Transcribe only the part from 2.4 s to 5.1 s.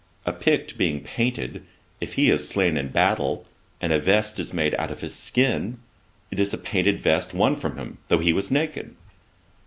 slain in battle, and a vest is made of